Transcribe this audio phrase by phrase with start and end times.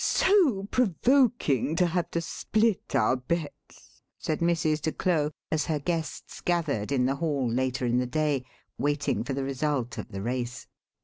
[0.03, 4.81] "So provoking to have to split out bets," said Mrs.
[4.81, 8.43] de Claux, as her guests gathered in the hall later in the day,
[8.79, 10.65] waiting for the result of the race.